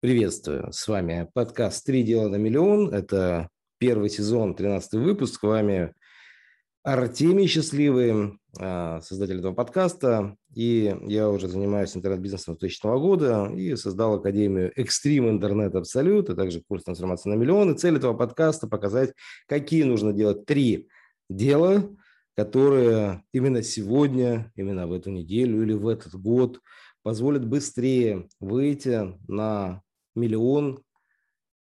Приветствую, 0.00 0.72
с 0.72 0.86
вами 0.86 1.28
подкаст 1.34 1.84
«Три 1.84 2.04
дела 2.04 2.28
на 2.28 2.36
миллион». 2.36 2.94
Это 2.94 3.48
первый 3.78 4.10
сезон, 4.10 4.54
13 4.54 4.92
выпуск. 4.92 5.40
С 5.40 5.42
вами 5.42 5.92
Артемий 6.84 7.48
Счастливый, 7.48 8.38
а, 8.60 9.00
создатель 9.00 9.40
этого 9.40 9.54
подкаста. 9.54 10.36
И 10.54 10.96
я 11.08 11.28
уже 11.28 11.48
занимаюсь 11.48 11.96
интернет-бизнесом 11.96 12.54
с 12.54 12.58
2000 12.58 13.00
года 13.00 13.50
и 13.52 13.74
создал 13.74 14.14
Академию 14.14 14.70
Экстрим 14.76 15.28
Интернет 15.28 15.74
Абсолют, 15.74 16.30
а 16.30 16.36
также 16.36 16.62
курс 16.62 16.84
трансформации 16.84 17.30
на 17.30 17.34
миллион. 17.34 17.72
И 17.72 17.76
цель 17.76 17.96
этого 17.96 18.14
подкаста– 18.14 18.68
показать, 18.68 19.14
какие 19.48 19.82
нужно 19.82 20.12
делать 20.12 20.46
три 20.46 20.86
дела, 21.28 21.90
которые 22.36 23.24
именно 23.32 23.64
сегодня, 23.64 24.52
именно 24.54 24.86
в 24.86 24.92
эту 24.92 25.10
неделю 25.10 25.60
или 25.60 25.72
в 25.72 25.88
этот 25.88 26.14
год 26.14 26.60
позволят 27.02 27.44
быстрее 27.44 28.28
выйти 28.38 29.18
на 29.26 29.82
миллион 30.18 30.82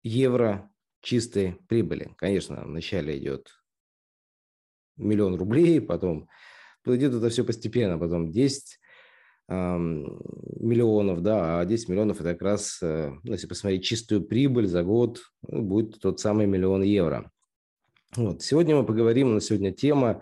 евро 0.04 0.70
чистой 1.02 1.58
прибыли. 1.67 2.13
Конечно, 2.17 2.63
вначале 2.66 3.17
идет 3.17 3.52
миллион 4.98 5.35
рублей, 5.35 5.80
потом 5.81 6.27
идет 6.85 7.13
это 7.13 7.30
все 7.30 7.44
постепенно, 7.44 7.98
потом 7.98 8.31
10 8.31 8.80
миллионов, 9.49 11.21
да, 11.21 11.59
а 11.59 11.66
10 11.66 11.90
миллионов 11.90 12.20
это 12.20 12.34
как 12.34 12.41
раз, 12.41 12.80
э, 12.81 13.12
ну, 13.23 13.31
если 13.31 13.48
посмотреть 13.48 13.85
чистую 13.85 14.21
прибыль 14.21 14.68
за 14.68 14.84
год, 14.84 15.21
ну, 15.48 15.63
будет 15.63 16.02
тот 16.02 16.20
самый 16.20 16.48
миллион 16.48 16.84
евро. 16.84 17.32
Вот. 18.18 18.41
Сегодня 18.41 18.76
мы 18.76 18.85
поговорим, 18.85 19.34
на 19.35 19.40
сегодня 19.41 19.71
тема 19.71 20.21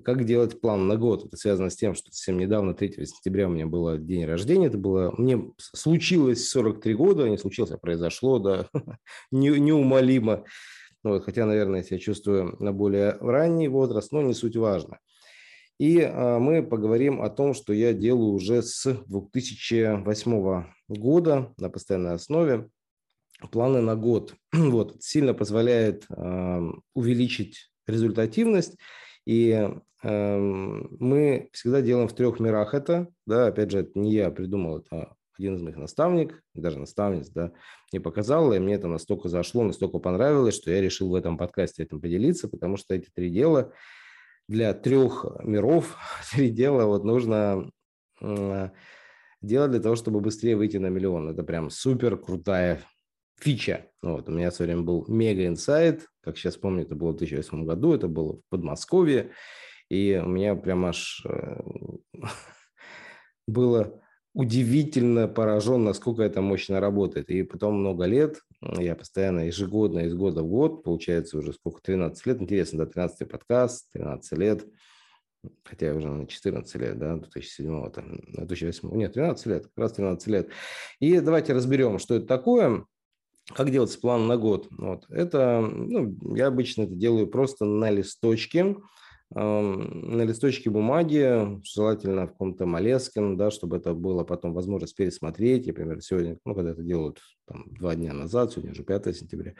как 0.00 0.24
делать 0.24 0.60
план 0.60 0.88
на 0.88 0.96
год? 0.96 1.26
Это 1.26 1.36
связано 1.36 1.70
с 1.70 1.76
тем, 1.76 1.94
что 1.94 2.12
совсем 2.12 2.38
недавно, 2.38 2.74
3 2.74 3.06
сентября, 3.06 3.46
у 3.46 3.50
меня 3.50 3.66
был 3.66 3.98
день 3.98 4.24
рождения. 4.24 4.66
Это 4.66 4.78
было... 4.78 5.14
Мне 5.16 5.52
случилось 5.58 6.48
43 6.48 6.94
года, 6.94 7.28
не 7.28 7.38
случилось, 7.38 7.70
а 7.72 7.78
произошло, 7.78 8.38
да, 8.38 8.68
не, 9.30 9.48
неумолимо. 9.48 10.44
Ну 11.02 11.12
вот, 11.12 11.24
хотя, 11.24 11.46
наверное, 11.46 11.84
я 11.88 11.98
чувствую 11.98 12.56
на 12.58 12.72
более 12.72 13.12
ранний 13.20 13.68
возраст, 13.68 14.12
но 14.12 14.22
не 14.22 14.34
суть 14.34 14.56
важно. 14.56 14.98
И 15.78 16.00
а, 16.00 16.38
мы 16.38 16.62
поговорим 16.62 17.20
о 17.20 17.28
том, 17.28 17.54
что 17.54 17.72
я 17.72 17.92
делаю 17.92 18.30
уже 18.30 18.62
с 18.62 19.04
2008 19.06 20.64
года 20.88 21.54
на 21.58 21.70
постоянной 21.70 22.14
основе. 22.14 22.68
Планы 23.52 23.80
на 23.80 23.96
год. 23.96 24.34
Вот, 24.52 24.96
сильно 25.02 25.34
позволяет 25.34 26.06
а, 26.08 26.62
увеличить 26.94 27.70
результативность 27.86 28.76
и 29.26 29.68
э, 30.02 30.38
мы 30.38 31.50
всегда 31.52 31.82
делаем 31.82 32.08
в 32.08 32.14
трех 32.14 32.40
мирах 32.40 32.72
это. 32.72 33.08
Да, 33.26 33.48
опять 33.48 33.70
же, 33.70 33.80
это 33.80 33.98
не 33.98 34.12
я 34.12 34.30
придумал, 34.30 34.78
это 34.78 35.16
один 35.38 35.56
из 35.56 35.62
моих 35.62 35.76
наставник, 35.76 36.42
даже 36.54 36.78
наставниц, 36.78 37.28
да, 37.28 37.52
мне 37.92 38.00
показал, 38.00 38.54
и 38.54 38.58
мне 38.58 38.74
это 38.74 38.88
настолько 38.88 39.28
зашло, 39.28 39.64
настолько 39.64 39.98
понравилось, 39.98 40.54
что 40.54 40.70
я 40.70 40.80
решил 40.80 41.10
в 41.10 41.14
этом 41.14 41.36
подкасте 41.36 41.82
этим 41.82 42.00
поделиться, 42.00 42.48
потому 42.48 42.78
что 42.78 42.94
эти 42.94 43.10
три 43.14 43.28
дела 43.28 43.72
для 44.48 44.72
трех 44.72 45.26
миров, 45.42 45.96
три 46.32 46.50
дела 46.50 46.86
вот 46.86 47.04
нужно 47.04 47.70
э, 48.22 48.70
делать 49.42 49.70
для 49.72 49.80
того, 49.80 49.96
чтобы 49.96 50.20
быстрее 50.20 50.56
выйти 50.56 50.78
на 50.78 50.86
миллион. 50.86 51.28
Это 51.28 51.42
прям 51.42 51.68
супер 51.70 52.16
крутая 52.16 52.80
фича. 53.38 53.86
Вот, 54.02 54.28
у 54.28 54.32
меня 54.32 54.50
в 54.50 54.54
свое 54.54 54.72
время 54.72 54.84
был 54.84 55.04
мега 55.08 55.46
инсайт, 55.46 56.06
как 56.22 56.38
сейчас 56.38 56.56
помню, 56.56 56.82
это 56.82 56.94
было 56.94 57.12
в 57.12 57.16
2008 57.16 57.64
году, 57.64 57.94
это 57.94 58.08
было 58.08 58.36
в 58.36 58.40
Подмосковье, 58.50 59.32
и 59.88 60.20
у 60.24 60.28
меня 60.28 60.54
прям 60.56 60.86
аж 60.86 61.24
э, 61.24 61.60
было 63.46 64.02
удивительно 64.36 65.28
поражен, 65.28 65.84
насколько 65.84 66.22
это 66.22 66.42
мощно 66.42 66.78
работает. 66.78 67.30
И 67.30 67.42
потом 67.42 67.80
много 67.80 68.04
лет, 68.04 68.42
я 68.60 68.94
постоянно 68.94 69.46
ежегодно, 69.46 70.00
из 70.00 70.14
года 70.14 70.42
в 70.42 70.48
год, 70.48 70.82
получается 70.82 71.38
уже 71.38 71.54
сколько, 71.54 71.80
13 71.80 72.26
лет, 72.26 72.42
интересно, 72.42 72.80
да, 72.80 72.86
13 72.86 73.30
подкаст, 73.30 73.90
13 73.92 74.38
лет, 74.38 74.66
хотя 75.64 75.94
уже 75.94 76.08
на 76.08 76.26
14 76.26 76.74
лет, 76.76 76.98
да, 76.98 77.16
2007 77.16 77.90
там, 77.90 78.20
2008, 78.28 78.94
нет, 78.94 79.14
13 79.14 79.46
лет, 79.46 79.62
как 79.68 79.78
раз 79.78 79.92
13 79.92 80.26
лет. 80.28 80.50
И 81.00 81.18
давайте 81.20 81.54
разберем, 81.54 81.98
что 81.98 82.16
это 82.16 82.26
такое, 82.26 82.84
как 83.54 83.70
делать 83.70 84.00
план 84.00 84.26
на 84.26 84.36
год? 84.36 84.68
Вот. 84.70 85.04
Это, 85.08 85.60
ну, 85.60 86.16
я 86.34 86.48
обычно 86.48 86.82
это 86.82 86.94
делаю 86.94 87.26
просто 87.26 87.64
на 87.64 87.90
листочке, 87.90 88.76
на 89.30 90.22
листочке 90.22 90.70
бумаги, 90.70 91.60
желательно 91.64 92.26
в 92.26 92.30
каком-то 92.30 92.66
Малескин, 92.66 93.36
да, 93.36 93.50
чтобы 93.50 93.76
это 93.76 93.92
было 93.92 94.22
потом 94.24 94.52
возможность 94.54 94.94
пересмотреть. 94.94 95.66
Например, 95.66 96.00
сегодня, 96.00 96.38
ну, 96.44 96.54
когда 96.54 96.70
это 96.70 96.82
делают 96.82 97.20
там, 97.46 97.64
два 97.74 97.94
дня 97.96 98.12
назад, 98.12 98.52
сегодня 98.52 98.72
уже 98.72 98.84
5 98.84 99.16
сентября, 99.16 99.54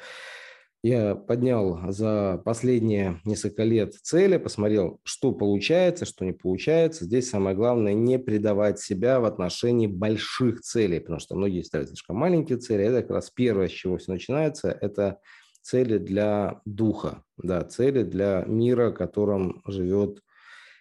я 0.86 1.16
поднял 1.16 1.90
за 1.90 2.40
последние 2.44 3.20
несколько 3.24 3.64
лет 3.64 3.94
цели, 3.94 4.36
посмотрел, 4.36 5.00
что 5.02 5.32
получается, 5.32 6.04
что 6.04 6.24
не 6.24 6.32
получается. 6.32 7.04
Здесь 7.04 7.28
самое 7.28 7.56
главное 7.56 7.92
не 7.92 8.18
предавать 8.18 8.78
себя 8.78 9.18
в 9.18 9.24
отношении 9.24 9.88
больших 9.88 10.60
целей, 10.60 11.00
потому 11.00 11.18
что 11.18 11.34
многие 11.34 11.62
ставят 11.62 11.88
слишком 11.88 12.16
маленькие 12.16 12.58
цели. 12.58 12.84
Это 12.84 13.02
как 13.02 13.10
раз 13.10 13.30
первое, 13.30 13.68
с 13.68 13.72
чего 13.72 13.96
все 13.98 14.12
начинается, 14.12 14.68
это 14.70 15.18
цели 15.60 15.98
для 15.98 16.60
духа, 16.64 17.24
да, 17.36 17.64
цели 17.64 18.04
для 18.04 18.44
мира, 18.46 18.90
в 18.90 18.94
котором 18.94 19.62
живет 19.66 20.20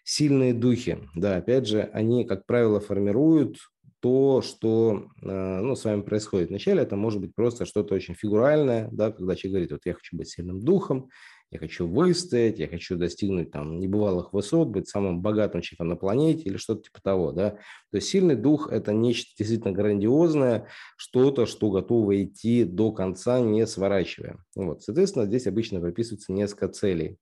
сильные 0.03 0.53
духи. 0.53 0.99
Да, 1.15 1.37
опять 1.37 1.67
же, 1.67 1.81
они, 1.81 2.25
как 2.25 2.45
правило, 2.45 2.79
формируют 2.79 3.57
то, 4.05 4.43
что 4.43 5.07
э, 5.23 5.59
ну, 5.61 5.75
с 5.75 5.83
вами 5.83 6.03
происходит. 6.03 6.49
Вначале 6.49 6.83
это 6.83 6.95
может 6.95 7.19
быть 7.19 7.33
просто 7.33 7.65
что-то 7.65 7.95
очень 7.95 8.13
фигуральное, 8.13 8.87
да, 8.91 9.11
когда 9.11 9.35
человек 9.35 9.53
говорит, 9.53 9.71
вот 9.71 9.81
я 9.85 9.95
хочу 9.95 10.15
быть 10.15 10.29
сильным 10.29 10.59
духом, 10.59 11.09
я 11.49 11.57
хочу 11.57 11.87
выстоять, 11.87 12.59
я 12.59 12.67
хочу 12.67 12.97
достигнуть 12.97 13.49
там 13.49 13.79
небывалых 13.79 14.31
высот, 14.31 14.67
быть 14.67 14.87
самым 14.87 15.21
богатым 15.21 15.61
человеком 15.61 15.87
на 15.87 15.95
планете 15.95 16.43
или 16.43 16.57
что-то 16.57 16.83
типа 16.83 16.99
того, 17.01 17.31
да. 17.31 17.49
То 17.89 17.95
есть 17.97 18.07
сильный 18.07 18.35
дух– 18.35 18.69
это 18.71 18.93
нечто 18.93 19.31
действительно 19.39 19.73
грандиозное, 19.73 20.67
что-то, 20.97 21.47
что 21.47 21.71
готово 21.71 22.23
идти 22.23 22.63
до 22.63 22.91
конца, 22.91 23.39
не 23.39 23.65
сворачивая. 23.65 24.37
Вот, 24.55 24.83
соответственно, 24.83 25.25
здесь 25.25 25.47
обычно 25.47 25.81
прописывается 25.81 26.31
несколько 26.31 26.67
целей. 26.67 27.17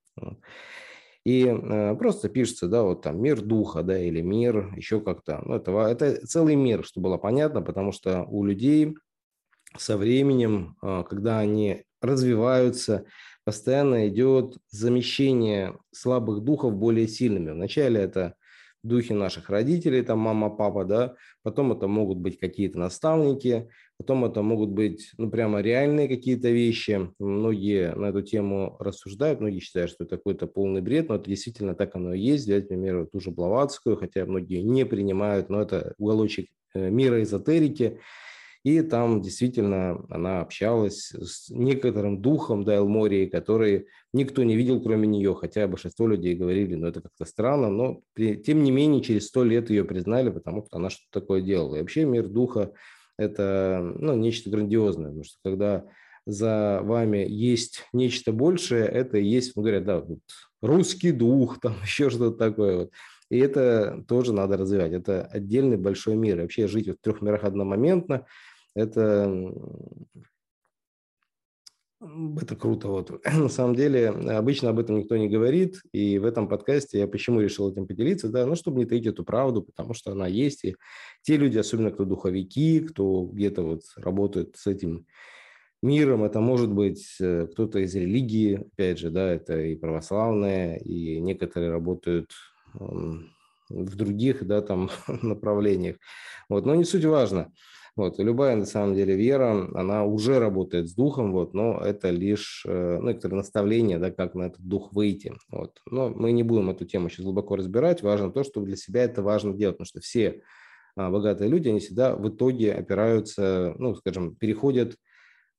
И 1.24 1.46
э, 1.46 1.94
просто 1.96 2.28
пишется, 2.28 2.68
да, 2.68 2.82
вот 2.82 3.02
там 3.02 3.20
мир 3.20 3.40
духа, 3.40 3.82
да, 3.82 3.98
или 3.98 4.20
мир 4.20 4.74
еще 4.76 5.00
как-то. 5.00 5.40
Ну, 5.44 5.54
это, 5.54 5.72
это 5.72 6.26
целый 6.26 6.54
мир, 6.54 6.84
чтобы 6.84 7.08
было 7.08 7.16
понятно, 7.16 7.62
потому 7.62 7.92
что 7.92 8.24
у 8.24 8.44
людей 8.44 8.94
со 9.78 9.96
временем, 9.96 10.76
э, 10.82 11.02
когда 11.08 11.38
они 11.38 11.84
развиваются, 12.02 13.06
постоянно 13.44 14.08
идет 14.08 14.58
замещение 14.70 15.78
слабых 15.92 16.42
духов 16.42 16.74
более 16.74 17.08
сильными. 17.08 17.52
Вначале 17.52 18.00
это 18.00 18.34
духе 18.84 19.14
наших 19.14 19.50
родителей, 19.50 20.02
там 20.02 20.18
мама, 20.18 20.50
папа, 20.50 20.84
да, 20.84 21.14
потом 21.42 21.72
это 21.72 21.88
могут 21.88 22.18
быть 22.18 22.38
какие-то 22.38 22.78
наставники, 22.78 23.68
потом 23.96 24.24
это 24.24 24.42
могут 24.42 24.70
быть, 24.70 25.10
ну, 25.16 25.30
прямо 25.30 25.60
реальные 25.60 26.08
какие-то 26.08 26.50
вещи. 26.50 27.10
Многие 27.18 27.94
на 27.94 28.06
эту 28.06 28.22
тему 28.22 28.76
рассуждают, 28.78 29.40
многие 29.40 29.60
считают, 29.60 29.90
что 29.90 30.04
это 30.04 30.16
какой-то 30.16 30.46
полный 30.46 30.82
бред, 30.82 31.08
но 31.08 31.16
это 31.16 31.28
действительно 31.28 31.74
так 31.74 31.96
оно 31.96 32.14
и 32.14 32.20
есть. 32.20 32.44
Взять, 32.44 32.70
например, 32.70 33.08
ту 33.10 33.20
же 33.20 33.30
Блаватскую, 33.30 33.96
хотя 33.96 34.26
многие 34.26 34.62
не 34.62 34.84
принимают, 34.84 35.48
но 35.48 35.62
это 35.62 35.94
уголочек 35.98 36.48
э, 36.74 36.90
мира 36.90 37.22
эзотерики, 37.22 38.00
и 38.64 38.80
там 38.80 39.20
действительно 39.20 40.06
она 40.08 40.40
общалась 40.40 41.10
с 41.10 41.50
некоторым 41.50 42.22
духом 42.22 42.64
Дайл 42.64 42.88
Мории, 42.88 43.26
который 43.26 43.88
никто 44.14 44.42
не 44.42 44.56
видел, 44.56 44.82
кроме 44.82 45.06
нее, 45.06 45.34
хотя 45.34 45.68
большинство 45.68 46.08
людей 46.08 46.34
говорили, 46.34 46.74
ну 46.74 46.86
это 46.86 47.02
как-то 47.02 47.26
странно, 47.26 47.68
но 47.68 48.00
тем 48.16 48.62
не 48.62 48.70
менее 48.70 49.02
через 49.02 49.26
сто 49.26 49.44
лет 49.44 49.68
ее 49.68 49.84
признали, 49.84 50.30
потому 50.30 50.64
что 50.64 50.78
она 50.78 50.88
что-то 50.88 51.20
такое 51.20 51.42
делала. 51.42 51.76
И 51.76 51.80
вообще 51.80 52.06
мир 52.06 52.26
духа– 52.26 52.72
это 53.18 53.82
ну, 53.98 54.16
нечто 54.16 54.48
грандиозное, 54.48 55.08
потому 55.08 55.24
что 55.24 55.36
когда 55.44 55.84
за 56.24 56.80
вами 56.82 57.18
есть 57.28 57.84
нечто 57.92 58.32
большее, 58.32 58.86
это 58.86 59.18
и 59.18 59.26
есть, 59.26 59.56
ну, 59.56 59.62
говорят, 59.62 59.84
да, 59.84 60.00
вот, 60.00 60.20
русский 60.62 61.12
дух, 61.12 61.60
там 61.62 61.74
еще 61.82 62.08
что-то 62.08 62.38
такое. 62.38 62.76
Вот. 62.78 62.92
И 63.28 63.38
это 63.38 64.02
тоже 64.08 64.32
надо 64.32 64.56
развивать. 64.56 64.92
Это 64.92 65.22
отдельный 65.22 65.76
большой 65.76 66.14
мир. 66.14 66.38
И 66.38 66.42
вообще 66.42 66.66
жить 66.66 66.88
в 66.88 66.96
трех 67.02 67.20
мирах 67.20 67.44
одномоментно– 67.44 68.24
это, 68.74 69.52
это 72.40 72.56
круто. 72.56 72.88
Вот. 72.88 73.24
На 73.32 73.48
самом 73.48 73.74
деле, 73.74 74.08
обычно 74.08 74.70
об 74.70 74.78
этом 74.78 74.98
никто 74.98 75.16
не 75.16 75.28
говорит, 75.28 75.80
и 75.92 76.18
в 76.18 76.24
этом 76.24 76.48
подкасте 76.48 76.98
я 76.98 77.06
почему 77.06 77.40
решил 77.40 77.70
этим 77.70 77.86
поделиться, 77.86 78.28
да, 78.28 78.46
ну, 78.46 78.54
чтобы 78.56 78.80
не 78.80 78.86
таить 78.86 79.06
эту 79.06 79.24
правду, 79.24 79.62
потому 79.62 79.94
что 79.94 80.12
она 80.12 80.26
есть, 80.26 80.64
и 80.64 80.76
те 81.22 81.36
люди, 81.36 81.58
особенно 81.58 81.90
кто 81.90 82.04
духовики, 82.04 82.80
кто 82.80 83.22
где-то 83.24 83.62
вот 83.62 83.82
работают 83.96 84.56
с 84.56 84.66
этим 84.66 85.06
миром, 85.82 86.24
это 86.24 86.40
может 86.40 86.72
быть 86.72 87.16
э, 87.20 87.46
кто-то 87.52 87.78
из 87.78 87.94
религии, 87.94 88.66
опять 88.72 88.98
же, 88.98 89.10
да, 89.10 89.32
это 89.32 89.60
и 89.60 89.76
православные, 89.76 90.80
и 90.80 91.20
некоторые 91.20 91.70
работают 91.70 92.32
в 93.68 93.96
других, 93.96 94.46
да, 94.46 94.62
там 94.62 94.90
направлениях. 95.22 95.96
Вот, 96.48 96.66
но 96.66 96.74
не 96.74 96.84
суть 96.84 97.04
важно. 97.04 97.52
Вот. 97.96 98.18
И 98.18 98.24
любая, 98.24 98.56
на 98.56 98.66
самом 98.66 98.94
деле, 98.94 99.14
вера, 99.14 99.68
она 99.74 100.04
уже 100.04 100.40
работает 100.40 100.88
с 100.88 100.94
духом, 100.94 101.32
вот, 101.32 101.54
но 101.54 101.78
это 101.78 102.10
лишь 102.10 102.64
э, 102.66 102.98
ну, 103.00 103.08
некоторые 103.08 103.36
наставления, 103.38 104.00
да, 104.00 104.10
как 104.10 104.34
на 104.34 104.44
этот 104.44 104.62
дух 104.62 104.92
выйти. 104.92 105.32
Вот. 105.48 105.80
Но 105.88 106.08
мы 106.10 106.32
не 106.32 106.42
будем 106.42 106.70
эту 106.70 106.86
тему 106.86 107.08
сейчас 107.08 107.24
глубоко 107.24 107.54
разбирать. 107.54 108.02
Важно 108.02 108.32
то, 108.32 108.42
что 108.42 108.62
для 108.62 108.76
себя 108.76 109.04
это 109.04 109.22
важно 109.22 109.54
делать, 109.54 109.76
потому 109.76 109.86
что 109.86 110.00
все 110.00 110.42
а, 110.96 111.10
богатые 111.10 111.48
люди, 111.48 111.68
они 111.68 111.78
всегда 111.78 112.16
в 112.16 112.28
итоге 112.28 112.72
опираются, 112.72 113.74
ну, 113.78 113.94
скажем, 113.94 114.34
переходят 114.34 114.96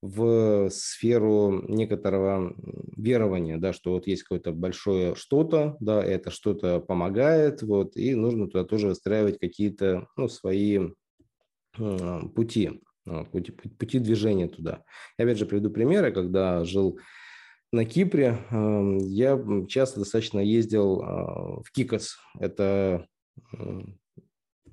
в 0.01 0.69
сферу 0.69 1.63
некоторого 1.67 2.53
верования, 2.95 3.57
да, 3.57 3.73
что 3.73 3.91
вот 3.91 4.07
есть 4.07 4.23
какое-то 4.23 4.51
большое 4.51 5.15
что-то, 5.15 5.77
да, 5.79 6.03
это 6.03 6.31
что-то 6.31 6.79
помогает, 6.79 7.63
вот, 7.63 7.95
и 7.95 8.13
нужно 8.13 8.47
туда 8.47 8.65
тоже 8.65 8.87
выстраивать 8.87 9.39
какие-то, 9.39 10.07
ну, 10.15 10.27
свои 10.27 10.89
пути, 12.35 12.81
пути, 13.31 13.51
пути 13.51 13.99
движения 13.99 14.47
туда. 14.47 14.83
Я 15.17 15.25
опять 15.25 15.37
же 15.37 15.45
приведу 15.45 15.69
примеры, 15.69 16.11
когда 16.11 16.63
жил 16.65 16.99
на 17.71 17.85
Кипре, 17.85 18.37
я 18.51 19.39
часто 19.67 19.99
достаточно 19.99 20.39
ездил 20.39 21.01
а, 21.01 21.61
в 21.61 21.71
Кикос, 21.73 22.17
это 22.39 23.05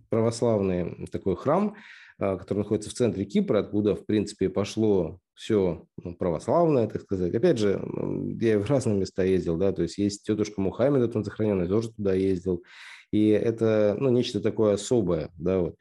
православный 0.08 1.06
такой 1.10 1.36
храм, 1.36 1.74
который 2.18 2.58
находится 2.58 2.90
в 2.90 2.94
центре 2.94 3.24
Кипра, 3.24 3.60
откуда, 3.60 3.96
в 3.96 4.06
принципе, 4.06 4.48
пошло 4.48 5.18
все 5.34 5.86
ну, 5.96 6.14
православное, 6.14 6.86
так 6.86 7.02
сказать. 7.02 7.34
Опять 7.34 7.58
же, 7.58 7.82
я 8.40 8.58
в 8.58 8.68
разные 8.68 8.98
места 8.98 9.24
ездил, 9.24 9.56
да, 9.56 9.72
то 9.72 9.82
есть 9.82 9.98
есть 9.98 10.24
тетушка 10.24 10.60
Мухаммед, 10.60 11.16
он 11.16 11.24
захороненный, 11.24 11.66
тоже 11.66 11.90
туда 11.90 12.14
ездил. 12.14 12.62
И 13.12 13.28
это, 13.28 13.96
ну, 14.00 14.08
нечто 14.08 14.40
такое 14.40 14.74
особое, 14.74 15.30
да, 15.38 15.60
вот. 15.60 15.76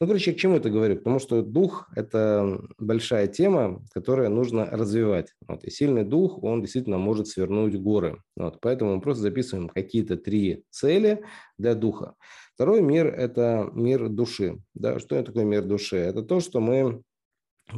Ну, 0.00 0.08
короче, 0.08 0.32
к 0.32 0.36
чему 0.36 0.56
это 0.56 0.70
говорю? 0.70 0.96
Потому 0.96 1.18
что 1.18 1.42
дух– 1.42 1.88
это 1.96 2.60
большая 2.78 3.28
тема, 3.28 3.82
которую 3.92 4.28
нужно 4.30 4.66
развивать. 4.66 5.32
Вот. 5.46 5.64
И 5.64 5.70
сильный 5.70 6.04
дух, 6.04 6.42
он 6.42 6.62
действительно 6.62 6.98
может 6.98 7.28
свернуть 7.28 7.76
горы. 7.76 8.20
Вот. 8.36 8.58
Поэтому 8.60 8.96
мы 8.96 9.00
просто 9.00 9.22
записываем 9.22 9.68
какие-то 9.68 10.16
три 10.16 10.64
цели 10.70 11.22
для 11.58 11.74
духа. 11.74 12.14
Второй 12.54 12.82
мир– 12.82 13.06
это 13.16 13.70
мир 13.72 14.08
души. 14.08 14.60
Да, 14.74 14.98
что 14.98 15.14
это 15.14 15.26
такое 15.26 15.44
мир 15.44 15.64
души? 15.64 15.96
Это 15.96 16.22
то, 16.22 16.40
что 16.40 16.60
мы 16.60 17.02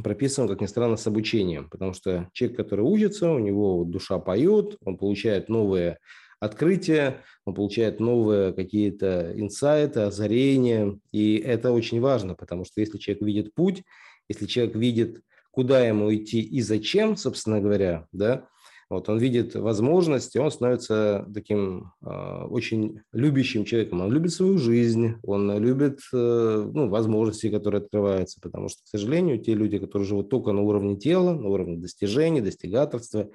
прописываем, 0.03 0.49
как 0.49 0.61
ни 0.61 0.65
странно, 0.65 0.97
с 0.97 1.05
обучением. 1.05 1.69
Потому 1.69 1.93
что 1.93 2.29
человек, 2.33 2.57
который 2.57 2.81
учится, 2.81 3.31
у 3.31 3.39
него 3.39 3.83
душа 3.85 4.17
поет, 4.17 4.75
он 4.83 4.97
получает 4.97 5.49
новые 5.49 5.99
открытия, 6.39 7.23
он 7.45 7.53
получает 7.53 7.99
новые 7.99 8.53
какие-то 8.53 9.33
инсайты, 9.35 10.01
озарения. 10.01 10.99
И 11.11 11.37
это 11.37 11.71
очень 11.71 11.99
важно, 11.99 12.35
потому 12.35 12.65
что 12.65 12.81
если 12.81 12.97
человек 12.97 13.23
видит 13.23 13.53
путь, 13.53 13.83
если 14.29 14.45
человек 14.45 14.75
видит, 14.75 15.21
куда 15.51 15.85
ему 15.85 16.13
идти 16.13 16.41
и 16.41 16.61
зачем, 16.61 17.17
собственно 17.17 17.59
говоря, 17.59 18.07
да, 18.11 18.47
вот, 18.89 19.09
он 19.09 19.17
видит 19.17 19.53
возможности, 19.55 20.37
он 20.37 20.49
становится 20.49 21.27
таким 21.33 21.91
э, 22.01 22.43
очень 22.49 23.01
любящим 23.11 23.65
человеком. 23.65 23.99
Он 23.99 24.13
любит 24.13 24.31
свою 24.31 24.57
жизнь, 24.57 25.15
он 25.23 25.59
любит 25.61 25.99
э, 26.13 26.71
ну, 26.73 26.87
возможности, 26.87 27.49
которые 27.49 27.81
открываются, 27.81 28.39
потому 28.39 28.69
что, 28.69 28.83
к 28.83 28.87
сожалению, 28.87 29.39
те 29.39 29.55
люди, 29.55 29.77
которые 29.77 30.07
живут 30.07 30.29
только 30.29 30.53
на 30.53 30.61
уровне 30.61 30.95
тела, 30.95 31.33
на 31.33 31.49
уровне 31.49 31.77
достижений, 31.77 32.39
достигаторства, 32.39 33.29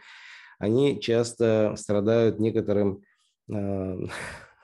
они 0.59 1.01
часто 1.01 1.75
страдают 1.77 2.39
некоторым 2.39 3.03
э, 3.51 3.97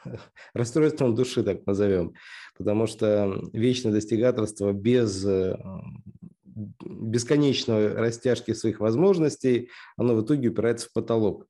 расстройством 0.55 1.15
души, 1.15 1.43
так 1.43 1.67
назовем, 1.67 2.15
потому 2.57 2.87
что 2.87 3.41
вечное 3.53 3.93
достигаторство 3.93 4.73
без 4.73 5.25
э, 5.25 5.57
бесконечной 6.81 7.95
растяжки 7.95 8.53
своих 8.53 8.81
возможностей, 8.81 9.71
оно 9.97 10.15
в 10.15 10.25
итоге 10.25 10.49
упирается 10.49 10.89
в 10.89 10.93
потолок. 10.93 11.47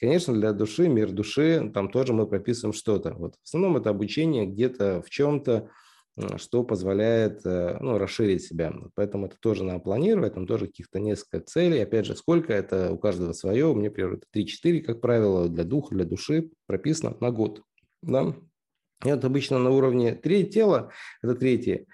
Конечно, 0.00 0.32
для 0.32 0.52
души, 0.52 0.88
мир 0.88 1.10
души, 1.10 1.70
там 1.74 1.90
тоже 1.90 2.12
мы 2.12 2.26
прописываем 2.26 2.72
что-то. 2.72 3.14
Вот 3.14 3.34
в 3.34 3.44
основном 3.44 3.76
это 3.76 3.90
обучение 3.90 4.46
где-то 4.46 5.02
в 5.02 5.10
чем-то, 5.10 5.70
что 6.36 6.64
позволяет 6.64 7.44
э, 7.44 7.76
ну, 7.80 7.98
расширить 7.98 8.42
себя. 8.42 8.72
Поэтому 8.94 9.26
это 9.26 9.36
тоже 9.40 9.64
надо 9.64 9.80
планировать, 9.80 10.34
там 10.34 10.46
тоже 10.46 10.66
каких-то 10.66 11.00
несколько 11.00 11.40
целей. 11.40 11.80
Опять 11.80 12.06
же, 12.06 12.16
сколько 12.16 12.52
это 12.52 12.92
у 12.92 12.98
каждого 12.98 13.32
свое. 13.32 13.66
У 13.66 13.74
меня, 13.74 13.90
например, 13.90 14.20
3-4, 14.34 14.80
как 14.80 15.00
правило, 15.00 15.48
для 15.48 15.64
духа, 15.64 15.94
для 15.94 16.04
души 16.04 16.50
прописано 16.66 17.16
на 17.20 17.30
год. 17.30 17.62
Да? 18.02 18.34
И 19.04 19.10
вот 19.10 19.24
обычно 19.24 19.58
на 19.58 19.70
уровне 19.70 20.14
третьего 20.14 20.50
тела, 20.50 20.92
это 21.22 21.34
третье, 21.34 21.86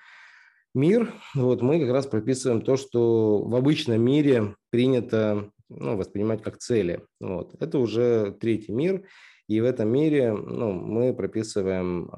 мир, 0.74 1.12
вот 1.34 1.62
мы 1.62 1.80
как 1.80 1.90
раз 1.90 2.06
прописываем 2.06 2.62
то, 2.62 2.76
что 2.76 3.42
в 3.42 3.54
обычном 3.54 4.02
мире 4.02 4.56
принято 4.70 5.50
ну, 5.68 5.96
воспринимать 5.96 6.42
как 6.42 6.58
цели. 6.58 7.04
Вот. 7.20 7.54
Это 7.60 7.78
уже 7.78 8.36
третий 8.40 8.72
мир, 8.72 9.04
и 9.46 9.60
в 9.60 9.64
этом 9.64 9.88
мире 9.90 10.32
ну, 10.32 10.72
мы 10.72 11.12
прописываем 11.12 12.10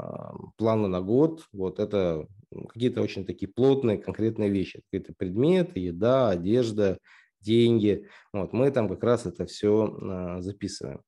планы 0.56 0.88
на 0.88 1.00
год. 1.00 1.46
Вот 1.52 1.80
это 1.80 2.26
какие-то 2.68 3.02
очень 3.02 3.26
такие 3.26 3.48
плотные, 3.48 3.98
конкретные 3.98 4.50
вещи. 4.50 4.82
Какие-то 4.84 5.12
предметы, 5.16 5.80
еда, 5.80 6.30
одежда, 6.30 6.98
деньги. 7.40 8.06
Вот 8.32 8.52
мы 8.52 8.70
там 8.70 8.88
как 8.88 9.02
раз 9.02 9.26
это 9.26 9.46
все 9.46 9.96
а, 10.00 10.40
записываем. 10.40 11.00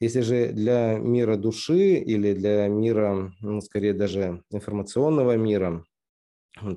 Если 0.00 0.20
же 0.20 0.52
для 0.52 0.98
мира 0.98 1.36
души 1.36 1.94
или 1.94 2.34
для 2.34 2.66
мира, 2.66 3.32
ну, 3.40 3.60
скорее 3.60 3.94
даже 3.94 4.42
информационного 4.50 5.36
мира, 5.36 5.84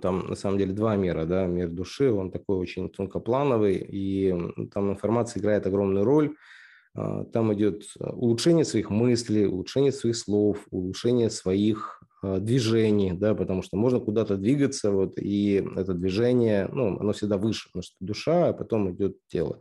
там 0.01 0.27
на 0.27 0.35
самом 0.35 0.57
деле 0.57 0.73
два 0.73 0.95
мира, 0.95 1.25
да, 1.25 1.47
мир 1.47 1.69
души, 1.69 2.11
он 2.11 2.31
такой 2.31 2.57
очень 2.57 2.89
тонкоплановый, 2.89 3.77
и 3.77 4.33
там 4.71 4.91
информация 4.91 5.41
играет 5.41 5.65
огромную 5.65 6.05
роль. 6.05 6.35
А, 6.95 7.25
там 7.25 7.53
идет 7.53 7.83
улучшение 7.99 8.65
своих 8.65 8.89
мыслей, 8.89 9.45
улучшение 9.45 9.91
своих 9.91 10.15
слов, 10.15 10.65
улучшение 10.71 11.29
своих 11.29 12.01
а, 12.23 12.39
движений, 12.39 13.13
да, 13.13 13.35
потому 13.35 13.61
что 13.61 13.77
можно 13.77 13.99
куда-то 13.99 14.37
двигаться, 14.37 14.91
вот, 14.91 15.13
и 15.17 15.65
это 15.75 15.93
движение, 15.93 16.69
ну, 16.71 16.97
оно 16.99 17.13
всегда 17.13 17.37
выше, 17.37 17.69
потому 17.69 17.83
что 17.83 17.95
душа, 17.99 18.49
а 18.49 18.53
потом 18.53 18.91
идет 18.93 19.17
тело. 19.27 19.59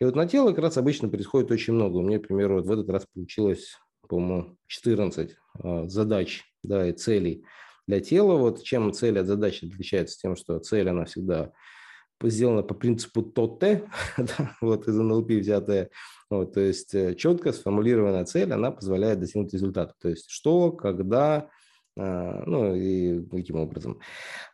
И 0.00 0.04
вот 0.04 0.16
на 0.16 0.26
тело 0.26 0.50
как 0.50 0.58
раз 0.58 0.76
обычно 0.76 1.08
происходит 1.08 1.50
очень 1.50 1.74
много. 1.74 1.96
У 1.96 2.02
меня, 2.02 2.18
к 2.18 2.26
примеру, 2.26 2.56
вот 2.56 2.66
в 2.66 2.72
этот 2.72 2.90
раз 2.90 3.06
получилось, 3.14 3.78
по-моему, 4.08 4.56
14 4.66 5.36
а, 5.62 5.88
задач, 5.88 6.42
да, 6.62 6.88
и 6.88 6.92
целей– 6.92 7.44
для 7.86 8.00
тела. 8.00 8.36
Вот 8.36 8.62
чем 8.62 8.92
цель 8.92 9.18
от 9.18 9.26
задачи 9.26 9.66
отличается 9.66 10.18
тем, 10.18 10.36
что 10.36 10.58
цель, 10.58 10.88
она 10.88 11.04
всегда 11.04 11.52
сделана 12.22 12.62
по 12.62 12.74
принципу 12.74 13.22
ТОТЕ, 13.22 13.84
да, 14.18 14.56
вот 14.60 14.88
из 14.88 14.94
НЛП 14.94 15.30
взятая, 15.30 15.90
вот, 16.30 16.54
то 16.54 16.60
есть 16.60 16.94
э, 16.94 17.14
четко 17.14 17.52
сформулированная 17.52 18.24
цель, 18.24 18.52
она 18.52 18.70
позволяет 18.70 19.20
достигнуть 19.20 19.52
результата, 19.52 19.94
то 20.00 20.08
есть 20.08 20.30
что, 20.30 20.72
когда, 20.72 21.48
э, 21.96 22.42
ну 22.46 22.74
и 22.74 23.24
каким 23.26 23.56
образом. 23.56 24.00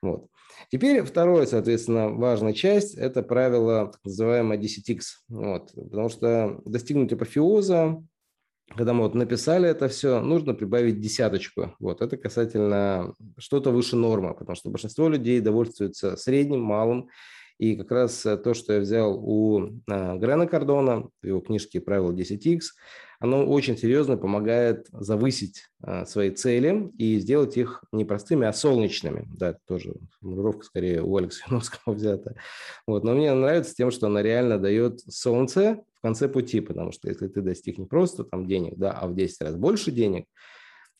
Вот. 0.02 0.26
Теперь 0.70 1.02
второе, 1.02 1.46
соответственно, 1.46 2.10
важная 2.10 2.52
часть– 2.52 2.94
это 2.96 3.22
правило 3.22 3.86
так 3.92 4.00
называемое 4.04 4.58
10x. 4.58 5.00
Вот, 5.28 5.72
потому 5.72 6.08
что 6.10 6.60
достигнуть 6.64 7.12
апофеоза 7.12 8.02
когда 8.76 8.92
мы 8.92 9.02
вот 9.02 9.14
написали 9.14 9.68
это 9.68 9.88
все, 9.88 10.20
нужно 10.20 10.54
прибавить 10.54 11.00
десяточку. 11.00 11.74
Вот 11.80 12.02
это 12.02 12.16
касательно 12.16 13.14
что-то 13.36 13.70
выше 13.70 13.96
нормы, 13.96 14.34
потому 14.34 14.54
что 14.54 14.70
большинство 14.70 15.08
людей 15.08 15.40
довольствуются 15.40 16.16
средним, 16.16 16.60
малым. 16.60 17.08
И 17.60 17.76
как 17.76 17.90
раз 17.90 18.24
э, 18.24 18.38
то, 18.38 18.54
что 18.54 18.72
я 18.72 18.80
взял 18.80 19.20
у 19.22 19.82
а, 19.86 20.16
Грена 20.16 20.46
Кардона 20.46 21.10
его 21.22 21.40
книжке 21.40 21.78
«Правило 21.78 22.10
10X», 22.10 22.60
оно 23.18 23.44
очень 23.44 23.76
серьезно 23.76 24.16
помогает 24.16 24.86
завысить 24.92 25.64
а, 25.82 26.06
свои 26.06 26.30
цели 26.30 26.90
и 26.96 27.18
сделать 27.18 27.58
их 27.58 27.84
не 27.92 28.06
простыми, 28.06 28.46
а 28.46 28.54
солнечными. 28.54 29.28
Да, 29.36 29.58
тоже 29.66 29.96
формулировка 30.18 30.64
скорее 30.64 31.02
у 31.02 31.14
Алекса 31.18 31.44
Яновского 31.50 31.92
взята. 31.94 32.34
Вот. 32.86 33.04
Но 33.04 33.12
мне 33.12 33.30
нравится 33.34 33.74
тем, 33.74 33.90
что 33.90 34.06
она 34.06 34.22
реально 34.22 34.58
дает 34.58 35.00
солнце 35.00 35.84
в 35.98 36.00
конце 36.00 36.30
пути, 36.30 36.60
потому 36.60 36.92
что 36.92 37.10
если 37.10 37.28
ты 37.28 37.42
достиг 37.42 37.76
не 37.76 37.84
просто 37.84 38.24
там 38.24 38.46
денег, 38.46 38.78
да, 38.78 38.92
а 38.92 39.06
в 39.06 39.14
10 39.14 39.38
раз 39.42 39.56
больше 39.56 39.90
денег, 39.90 40.24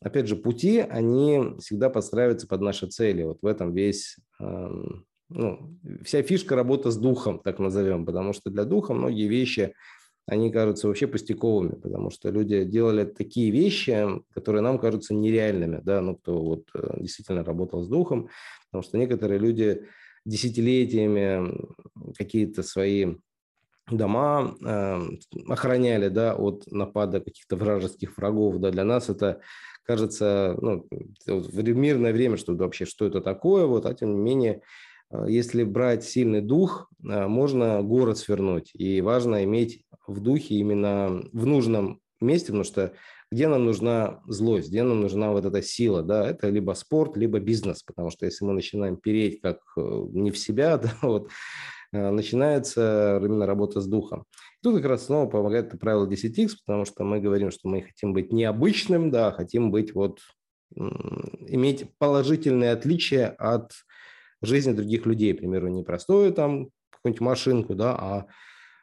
опять 0.02 0.26
же, 0.26 0.36
пути, 0.36 0.80
они 0.80 1.54
всегда 1.60 1.88
подстраиваются 1.88 2.46
под 2.46 2.60
наши 2.60 2.86
цели. 2.86 3.22
Вот 3.22 3.38
в 3.40 3.46
этом 3.46 3.72
весь 3.72 4.18
эм, 4.40 5.06
ну, 5.30 5.78
вся 6.04 6.22
фишка 6.22 6.56
работа 6.56 6.90
с 6.90 6.96
духом, 6.96 7.38
так 7.38 7.58
назовем, 7.58 8.04
потому 8.04 8.32
что 8.32 8.50
для 8.50 8.64
духа 8.64 8.94
многие 8.94 9.28
вещи, 9.28 9.74
они 10.26 10.50
кажутся 10.50 10.86
вообще 10.86 11.06
пустяковыми, 11.06 11.76
потому 11.76 12.10
что 12.10 12.30
люди 12.30 12.64
делали 12.64 13.04
такие 13.04 13.50
вещи, 13.50 14.06
которые 14.34 14.62
нам 14.62 14.78
кажутся 14.78 15.14
нереальными, 15.14 15.80
да, 15.82 16.00
ну, 16.00 16.16
кто 16.16 16.40
вот 16.40 16.68
э, 16.74 17.00
действительно 17.00 17.44
работал 17.44 17.82
с 17.82 17.88
духом, 17.88 18.28
потому 18.70 18.82
что 18.82 18.98
некоторые 18.98 19.38
люди 19.38 19.86
десятилетиями 20.24 21.66
какие-то 22.16 22.62
свои 22.62 23.14
дома 23.90 24.54
э, 24.64 25.00
охраняли, 25.48 26.08
да, 26.08 26.34
от 26.34 26.66
напада 26.70 27.20
каких-то 27.20 27.56
вражеских 27.56 28.16
врагов, 28.16 28.58
да, 28.58 28.70
для 28.70 28.84
нас 28.84 29.08
это 29.08 29.40
кажется, 29.84 30.56
ну, 30.60 30.86
в 31.26 31.62
мирное 31.62 32.12
время, 32.12 32.36
что 32.36 32.54
вообще, 32.54 32.84
что 32.84 33.06
это 33.06 33.20
такое, 33.20 33.66
вот, 33.66 33.86
а 33.86 33.94
тем 33.94 34.14
не 34.14 34.20
менее, 34.20 34.62
если 35.26 35.64
брать 35.64 36.04
сильный 36.04 36.40
дух, 36.40 36.88
э, 37.02 37.26
можно 37.26 37.82
город 37.82 38.18
свернуть. 38.18 38.70
И 38.74 39.00
важно 39.00 39.44
иметь 39.44 39.84
в 40.06 40.20
духе 40.20 40.56
именно 40.56 41.22
в 41.32 41.46
нужном 41.46 42.00
месте, 42.20 42.48
потому 42.48 42.64
что 42.64 42.92
где 43.32 43.48
нам 43.48 43.64
нужна 43.64 44.20
злость, 44.26 44.68
где 44.68 44.82
нам 44.82 45.00
нужна 45.00 45.30
вот 45.30 45.44
эта 45.44 45.62
сила, 45.62 46.02
да, 46.02 46.28
это 46.28 46.48
либо 46.48 46.72
спорт, 46.72 47.16
либо 47.16 47.38
бизнес, 47.38 47.82
потому 47.82 48.10
что 48.10 48.26
если 48.26 48.44
мы 48.44 48.52
начинаем 48.52 48.96
переть 48.96 49.40
как 49.40 49.60
не 49.76 50.30
в 50.30 50.38
себя, 50.38 50.76
да, 50.78 50.92
вот, 51.02 51.30
начинается 51.92 53.20
именно 53.22 53.46
работа 53.46 53.80
с 53.80 53.86
духом. 53.86 54.24
Тут 54.62 54.76
как 54.76 54.84
раз 54.84 55.06
снова 55.06 55.28
помогает 55.28 55.68
это 55.68 55.78
правило 55.78 56.06
10x, 56.06 56.50
потому 56.66 56.84
что 56.84 57.04
мы 57.04 57.20
говорим, 57.20 57.50
что 57.50 57.68
мы 57.68 57.82
хотим 57.82 58.12
быть 58.12 58.32
необычным, 58.32 59.10
да, 59.10 59.32
хотим 59.32 59.70
быть 59.70 59.94
вот, 59.94 60.20
иметь 60.76 61.86
положительные 61.98 62.72
отличия 62.72 63.28
от 63.38 63.72
жизни 64.42 64.72
других 64.72 65.06
людей. 65.06 65.34
К 65.34 65.38
примеру, 65.38 65.68
не 65.68 65.82
простую 65.82 66.32
там 66.32 66.68
какую-нибудь 66.90 67.20
машинку, 67.20 67.74
да, 67.74 67.96
а 67.96 68.26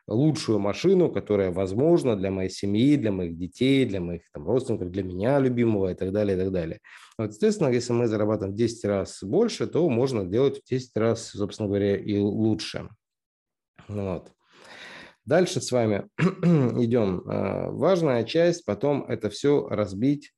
лучшую 0.07 0.59
машину, 0.59 1.11
которая 1.11 1.51
возможна 1.51 2.15
для 2.15 2.31
моей 2.31 2.49
семьи, 2.49 2.95
для 2.95 3.11
моих 3.11 3.37
детей, 3.37 3.85
для 3.85 3.99
моих 3.99 4.21
там, 4.31 4.47
родственников, 4.47 4.89
для 4.89 5.03
меня 5.03 5.39
любимого 5.39 5.91
и 5.91 5.95
так 5.95 6.11
далее, 6.13 6.37
и 6.37 6.39
так 6.39 6.51
далее. 6.51 6.79
Вот, 7.17 7.31
естественно, 7.31 7.67
если 7.67 7.93
мы 7.93 8.07
зарабатываем 8.07 8.53
в 8.53 8.57
10 8.57 8.85
раз 8.85 9.21
больше, 9.21 9.67
то 9.67 9.87
можно 9.89 10.25
делать 10.25 10.61
в 10.61 10.69
10 10.69 10.95
раз, 10.95 11.27
собственно 11.29 11.67
говоря, 11.67 11.97
и 11.97 12.17
лучше. 12.17 12.89
Вот. 13.87 14.31
Дальше 15.25 15.59
с 15.59 15.71
вами 15.73 16.07
идем. 16.17 17.23
А, 17.27 17.69
важная 17.69 18.23
часть 18.23 18.63
потом 18.63 19.03
это 19.09 19.29
все 19.29 19.67
разбить 19.67 20.31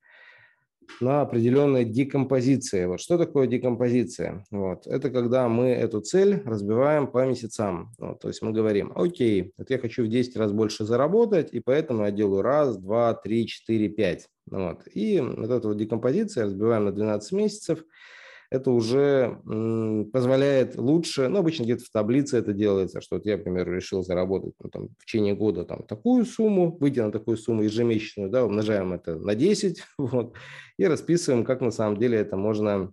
на 1.01 1.21
определенные 1.21 1.85
декомпозиции. 1.85 2.85
Вот 2.85 2.99
что 2.99 3.17
такое 3.17 3.47
декомпозиция? 3.47 4.45
Вот. 4.51 4.87
Это 4.87 5.09
когда 5.09 5.47
мы 5.47 5.67
эту 5.69 6.01
цель 6.01 6.41
разбиваем 6.45 7.07
по 7.07 7.25
месяцам. 7.25 7.91
Вот. 7.97 8.19
То 8.19 8.27
есть 8.27 8.41
мы 8.41 8.51
говорим, 8.51 8.91
окей, 8.95 9.53
вот 9.57 9.69
я 9.69 9.77
хочу 9.77 10.03
в 10.03 10.09
10 10.09 10.35
раз 10.37 10.51
больше 10.51 10.85
заработать, 10.85 11.49
и 11.51 11.59
поэтому 11.59 12.03
я 12.05 12.11
делаю 12.11 12.41
раз, 12.41 12.77
два, 12.77 13.13
три, 13.13 13.47
четыре, 13.47 13.89
пять. 13.89 14.27
Вот. 14.49 14.81
И 14.93 15.19
вот 15.19 15.49
эту 15.49 15.69
вот 15.69 15.77
декомпозицию 15.77 16.45
разбиваем 16.45 16.85
на 16.85 16.91
12 16.91 17.31
месяцев– 17.33 17.83
это 18.51 18.71
уже 18.71 19.39
позволяет 20.11 20.75
лучше, 20.75 21.27
ну, 21.27 21.39
обычно 21.39 21.63
где-то 21.63 21.83
в 21.85 21.91
таблице 21.91 22.37
это 22.37 22.51
делается, 22.51 22.99
что 22.99 23.17
вот 23.17 23.25
я, 23.25 23.37
например, 23.37 23.71
решил 23.71 24.03
заработать 24.03 24.53
ну, 24.59 24.69
там, 24.69 24.87
в 24.97 25.05
течение 25.05 25.35
года 25.35 25.65
там, 25.65 25.83
такую 25.83 26.25
сумму, 26.25 26.75
выйти 26.79 26.99
на 26.99 27.11
такую 27.11 27.37
сумму 27.37 27.61
ежемесячную, 27.61 28.29
да, 28.29 28.45
умножаем 28.45 28.93
это 28.93 29.17
на 29.17 29.35
10, 29.35 29.83
вот, 29.97 30.33
и 30.77 30.85
расписываем, 30.85 31.45
как 31.45 31.61
на 31.61 31.71
самом 31.71 31.97
деле 31.97 32.17
это 32.17 32.37
можно 32.37 32.91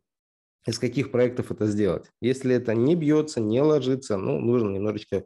из 0.66 0.78
каких 0.78 1.10
проектов 1.10 1.50
это 1.50 1.66
сделать. 1.66 2.10
Если 2.20 2.54
это 2.54 2.74
не 2.74 2.94
бьется, 2.94 3.40
не 3.40 3.60
ложится, 3.62 4.18
ну, 4.18 4.38
нужно 4.40 4.70
немножечко 4.70 5.24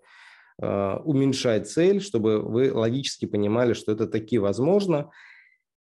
э, 0.63 0.97
уменьшать 1.05 1.69
цель, 1.69 2.01
чтобы 2.01 2.41
вы 2.41 2.73
логически 2.73 3.25
понимали, 3.25 3.73
что 3.73 3.91
это 3.91 4.07
таки 4.07 4.39
возможно. 4.39 5.11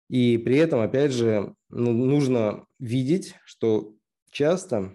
И 0.10 0.38
при 0.38 0.58
этом, 0.58 0.80
опять 0.80 1.12
же, 1.12 1.54
ну, 1.70 1.92
нужно 1.92 2.66
видеть, 2.80 3.36
что 3.46 3.94
часто 4.32 4.94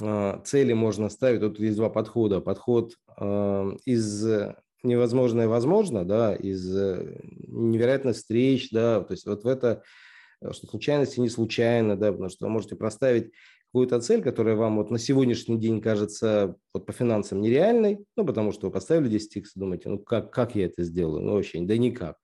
а, 0.00 0.40
цели 0.44 0.72
можно 0.72 1.08
ставить, 1.08 1.40
тут 1.40 1.58
есть 1.60 1.76
два 1.76 1.90
подхода. 1.90 2.40
Подход 2.40 2.94
а, 3.16 3.70
из 3.84 4.26
невозможное 4.86 5.48
возможно, 5.48 6.04
да, 6.04 6.34
из 6.34 6.74
э, 6.74 7.20
невероятных 7.48 8.16
встреч, 8.16 8.70
да, 8.70 9.00
то 9.02 9.12
есть 9.12 9.26
вот 9.26 9.44
в 9.44 9.46
это, 9.46 9.82
э, 10.40 10.52
что 10.52 10.66
случайности 10.66 11.20
не 11.20 11.28
случайно, 11.28 11.96
да, 11.96 12.12
потому 12.12 12.30
что 12.30 12.46
вы 12.46 12.52
можете 12.52 12.76
проставить 12.76 13.32
какую-то 13.66 14.00
цель, 14.00 14.22
которая 14.22 14.54
вам 14.54 14.76
вот 14.76 14.90
на 14.90 14.98
сегодняшний 14.98 15.58
день 15.58 15.80
кажется 15.82 16.56
вот 16.72 16.86
по 16.86 16.92
финансам 16.92 17.40
нереальной, 17.40 17.98
ну, 18.16 18.24
потому 18.24 18.52
что 18.52 18.66
вы 18.66 18.72
поставили 18.72 19.08
10 19.08 19.36
x 19.36 19.52
думаете, 19.54 19.88
ну, 19.88 19.98
как, 19.98 20.32
как 20.32 20.54
я 20.54 20.66
это 20.66 20.82
сделаю? 20.82 21.22
Ну, 21.22 21.34
вообще, 21.34 21.60
да 21.60 21.76
никак. 21.76 22.16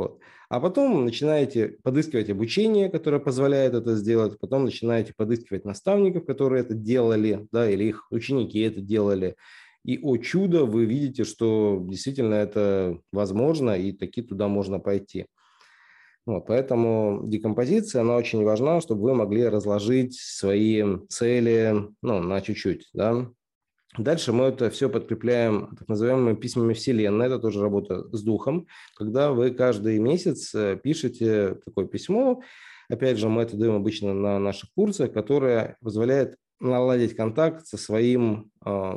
Вот. 0.00 0.18
А 0.48 0.60
потом 0.60 1.04
начинаете 1.04 1.76
подыскивать 1.82 2.30
обучение, 2.30 2.88
которое 2.88 3.18
позволяет 3.18 3.74
это 3.74 3.96
сделать, 3.96 4.38
потом 4.40 4.64
начинаете 4.64 5.12
подыскивать 5.14 5.66
наставников, 5.66 6.24
которые 6.24 6.62
это 6.62 6.72
делали, 6.72 7.46
да, 7.52 7.70
или 7.70 7.84
их 7.84 8.10
ученики 8.10 8.60
это 8.60 8.80
делали. 8.80 9.36
И, 9.84 9.98
о 9.98 10.16
чудо, 10.16 10.64
вы 10.64 10.86
видите, 10.86 11.24
что 11.24 11.84
действительно 11.86 12.32
это 12.32 12.98
возможно, 13.12 13.72
и 13.78 13.92
таки 13.92 14.22
туда 14.22 14.48
можно 14.48 14.80
пойти. 14.80 15.26
Вот, 16.24 16.46
поэтому 16.46 17.20
декомпозиция, 17.26 18.00
она 18.00 18.16
очень 18.16 18.42
важна, 18.42 18.80
чтобы 18.80 19.02
вы 19.02 19.14
могли 19.14 19.46
разложить 19.48 20.18
свои 20.18 20.82
цели 21.10 21.74
ну, 22.00 22.22
на 22.22 22.40
чуть-чуть. 22.40 22.88
Да? 22.94 23.30
Дальше 23.98 24.32
мы 24.32 24.44
это 24.44 24.70
все 24.70 24.88
подкрепляем 24.88 25.74
так 25.76 25.88
называемыми 25.88 26.36
письмами 26.36 26.74
Вселенной. 26.74 27.26
Это 27.26 27.40
тоже 27.40 27.60
работа 27.60 28.04
с 28.16 28.22
духом. 28.22 28.68
Когда 28.96 29.32
вы 29.32 29.50
каждый 29.50 29.98
месяц 29.98 30.54
э, 30.54 30.78
пишете 30.80 31.56
такое 31.64 31.86
письмо, 31.86 32.40
опять 32.88 33.18
же, 33.18 33.28
мы 33.28 33.42
это 33.42 33.56
даем 33.56 33.74
обычно 33.74 34.14
на 34.14 34.38
наших 34.38 34.70
курсах, 34.74 35.12
которое 35.12 35.76
позволяет 35.82 36.36
наладить 36.60 37.16
контакт 37.16 37.66
со 37.66 37.76
своим 37.76 38.52
э, 38.64 38.92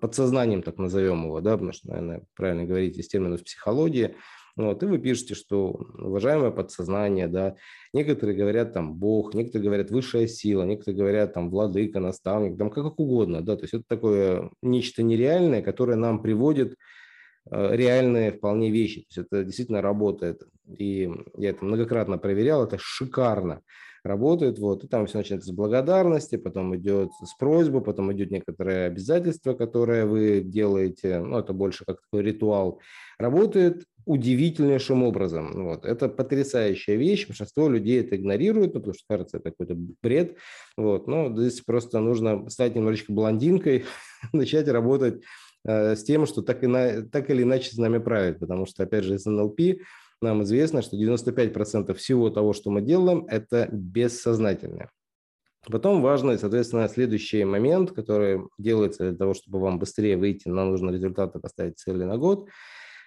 подсознанием, 0.00 0.62
так 0.62 0.78
назовем 0.78 1.24
его, 1.24 1.40
да, 1.40 1.52
потому 1.52 1.72
что, 1.72 1.88
наверное, 1.88 2.22
правильно 2.36 2.64
говорить 2.64 2.96
из 2.96 3.08
терминов 3.08 3.42
психологии– 3.42 4.14
вот, 4.56 4.82
и 4.82 4.86
вы 4.86 4.98
пишете, 4.98 5.34
что 5.34 5.70
уважаемое 5.98 6.50
подсознание, 6.50 7.26
да, 7.26 7.56
некоторые 7.94 8.36
говорят 8.36 8.74
там 8.74 8.94
Бог, 8.94 9.34
некоторые 9.34 9.64
говорят 9.64 9.90
высшая 9.90 10.26
сила, 10.26 10.64
некоторые 10.64 10.98
говорят 10.98 11.32
там 11.32 11.50
владыка, 11.50 12.00
наставник, 12.00 12.58
там 12.58 12.70
как 12.70 13.00
угодно, 13.00 13.40
да, 13.40 13.56
то 13.56 13.62
есть 13.62 13.74
это 13.74 13.84
такое 13.88 14.50
нечто 14.60 15.02
нереальное, 15.02 15.62
которое 15.62 15.96
нам 15.96 16.20
приводит 16.20 16.76
э, 17.50 17.76
реальные 17.76 18.32
вполне 18.32 18.70
вещи. 18.70 19.02
То 19.02 19.06
есть 19.08 19.18
это 19.18 19.44
действительно 19.44 19.80
работает. 19.80 20.42
И 20.66 21.10
я 21.38 21.50
это 21.50 21.64
многократно 21.64 22.18
проверял, 22.18 22.64
это 22.64 22.76
шикарно 22.78 23.62
работает. 24.04 24.58
Вот. 24.58 24.84
И 24.84 24.88
там 24.88 25.06
все 25.06 25.18
начинается 25.18 25.50
с 25.50 25.54
благодарности, 25.54 26.36
потом 26.36 26.76
идет 26.76 27.10
с 27.22 27.34
просьбы, 27.34 27.80
потом 27.80 28.12
идет 28.12 28.30
некоторые 28.30 28.86
обязательства, 28.86 29.54
которые 29.54 30.06
вы 30.06 30.40
делаете. 30.40 31.20
Ну, 31.20 31.38
это 31.38 31.52
больше 31.52 31.84
как 31.84 32.00
такой 32.02 32.22
ритуал. 32.22 32.80
Работает 33.18 33.84
удивительнейшим 34.04 35.02
образом. 35.02 35.64
Вот. 35.64 35.84
Это 35.84 36.08
потрясающая 36.08 36.96
вещь. 36.96 37.26
Большинство 37.26 37.68
людей 37.68 38.00
это 38.00 38.16
игнорируют, 38.16 38.74
ну, 38.74 38.80
потому 38.80 38.94
что 38.94 39.04
кажется, 39.08 39.36
это 39.38 39.50
какой-то 39.50 39.74
бред. 40.02 40.36
Вот. 40.76 41.06
Но 41.06 41.34
здесь 41.36 41.60
просто 41.60 42.00
нужно 42.00 42.48
стать 42.48 42.74
немножечко 42.74 43.12
блондинкой, 43.12 43.84
начать 44.32 44.68
работать 44.68 45.22
э, 45.64 45.94
с 45.96 46.04
тем, 46.04 46.26
что 46.26 46.42
так, 46.42 46.62
и 46.64 46.66
на, 46.66 47.02
так 47.02 47.30
или 47.30 47.42
иначе 47.42 47.70
с 47.70 47.78
нами 47.78 47.98
правит. 47.98 48.38
Потому 48.40 48.66
что, 48.66 48.82
опять 48.82 49.04
же, 49.04 49.14
из 49.14 49.24
НЛП 49.24 49.60
нам 50.20 50.42
известно, 50.42 50.82
что 50.82 50.96
95% 50.96 51.94
всего 51.94 52.30
того, 52.30 52.52
что 52.52 52.70
мы 52.70 52.80
делаем, 52.82 53.26
это 53.28 53.68
бессознательное. 53.70 54.90
Потом 55.68 56.02
важный, 56.02 56.38
соответственно, 56.38 56.88
следующий 56.88 57.44
момент, 57.44 57.92
который 57.92 58.40
делается 58.58 59.08
для 59.08 59.16
того, 59.16 59.32
чтобы 59.32 59.60
вам 59.60 59.78
быстрее 59.78 60.16
выйти 60.16 60.48
на 60.48 60.64
нужные 60.64 60.94
результаты, 60.94 61.38
поставить 61.38 61.78
цели 61.78 62.02
на 62.02 62.18
год– 62.18 62.48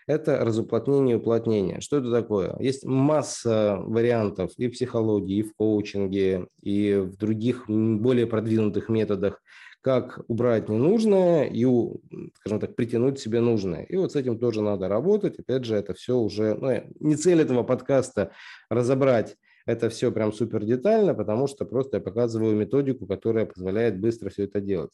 это 0.07 0.37
разуплотнение 0.43 1.15
и 1.15 1.19
уплотнение. 1.19 1.81
Что 1.81 1.97
это 1.97 2.11
такое? 2.11 2.55
Есть 2.59 2.85
масса 2.85 3.77
вариантов 3.81 4.51
и 4.57 4.67
в 4.67 4.71
психологии, 4.71 5.37
и 5.37 5.43
в 5.43 5.53
коучинге, 5.55 6.47
и 6.61 6.95
в 6.95 7.17
других 7.17 7.65
более 7.67 8.27
продвинутых 8.27 8.89
методах, 8.89 9.41
как 9.81 10.21
убрать 10.27 10.69
ненужное 10.69 11.45
и, 11.45 11.65
скажем 12.39 12.59
так, 12.59 12.75
притянуть 12.75 13.19
себе 13.19 13.39
нужное. 13.39 13.83
И 13.83 13.95
вот 13.95 14.11
с 14.11 14.15
этим 14.15 14.39
тоже 14.39 14.61
надо 14.61 14.87
работать. 14.87 15.39
Опять 15.39 15.65
же, 15.65 15.75
это 15.75 15.93
все 15.93 16.17
уже, 16.17 16.55
ну, 16.55 16.83
не 16.99 17.15
цель 17.15 17.41
этого 17.41 17.63
подкаста 17.63 18.31
разобрать 18.69 19.37
это 19.65 19.89
все 19.89 20.11
прям 20.11 20.31
супер 20.31 20.63
детально, 20.63 21.13
потому 21.13 21.47
что 21.47 21.65
просто 21.65 21.97
я 21.97 22.03
показываю 22.03 22.55
методику, 22.55 23.07
которая 23.07 23.45
позволяет 23.45 23.99
быстро 23.99 24.29
все 24.29 24.43
это 24.43 24.61
делать. 24.61 24.91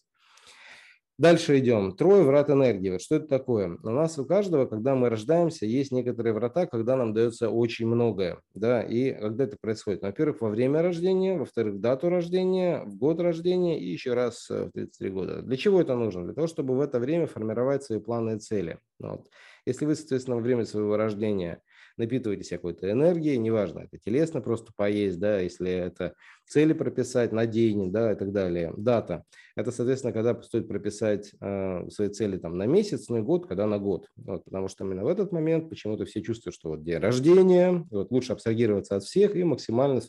Дальше 1.22 1.60
идем. 1.60 1.96
Трое 1.96 2.24
врат 2.24 2.50
энергии. 2.50 2.90
Вот 2.90 3.04
что 3.04 3.18
это 3.18 3.28
такое? 3.28 3.78
У 3.84 3.90
нас 3.92 4.18
у 4.18 4.26
каждого, 4.26 4.66
когда 4.66 4.96
мы 4.96 5.08
рождаемся, 5.08 5.68
есть 5.68 5.92
некоторые 5.92 6.34
врата, 6.34 6.66
когда 6.66 6.96
нам 6.96 7.14
дается 7.14 7.52
очень 7.52 7.86
многое. 7.86 8.40
Да? 8.56 8.82
И 8.82 9.12
когда 9.12 9.44
это 9.44 9.56
происходит? 9.62 10.02
Во-первых, 10.02 10.42
во 10.42 10.50
время 10.50 10.82
рождения, 10.82 11.38
во-вторых, 11.38 11.80
дату 11.80 12.10
рождения, 12.10 12.84
в 12.86 12.96
год 12.96 13.20
рождения 13.20 13.80
и 13.80 13.92
еще 13.92 14.16
раз 14.16 14.50
э, 14.50 14.66
в 14.66 14.72
33 14.72 15.10
года. 15.12 15.42
Для 15.44 15.58
чего 15.58 15.80
это 15.80 15.96
нужно? 15.96 16.24
Для 16.24 16.34
того, 16.34 16.48
чтобы 16.48 16.76
в 16.76 16.82
это 16.82 17.00
время 17.00 17.28
формировать 17.28 17.84
свои 17.84 18.00
планы 18.00 18.38
и 18.38 18.40
цели. 18.40 18.80
Вот. 18.98 19.28
Если 19.68 19.86
вы, 19.86 19.94
соответственно, 19.94 20.38
во 20.38 20.42
время 20.42 20.66
своего 20.66 20.98
рождения 20.98 21.62
напитываетесь 21.98 22.50
какой-то 22.50 22.90
энергией, 22.90 23.38
неважно, 23.38 23.80
это 23.80 23.98
телесно 23.98 24.42
просто 24.42 24.72
поесть, 24.76 25.20
да, 25.20 25.40
если 25.40 25.72
это 25.72 26.14
цели 26.48 26.74
прописать 26.74 27.32
на 27.32 27.46
день, 27.46 27.92
да, 27.92 28.12
и 28.12 28.16
так 28.16 28.32
далее. 28.32 28.74
Дата. 28.78 29.24
Это, 29.56 29.72
соответственно, 29.72 30.14
когда 30.14 30.42
стоит 30.42 30.68
прописать 30.68 31.32
э, 31.40 31.90
свои 31.90 32.10
цели 32.10 32.38
там 32.38 32.58
на 32.58 32.66
месяц, 32.66 33.10
на 33.10 33.22
год, 33.22 33.48
когда 33.48 33.68
на 33.68 33.80
год. 33.80 34.08
Вот, 34.16 34.44
потому 34.46 34.68
что 34.68 34.86
именно 34.86 35.04
в 35.04 35.08
этот 35.08 35.32
момент 35.32 35.70
почему-то 35.70 36.06
все 36.06 36.22
чувствуют, 36.22 36.56
что 36.56 36.70
вот 36.70 36.84
день 36.84 36.98
рождения, 36.98 37.86
вот 37.92 38.12
лучше 38.12 38.34
абстрагироваться 38.34 38.96
от 38.96 39.04
всех 39.04 39.36
и 39.36 39.44
максимально 39.44 40.02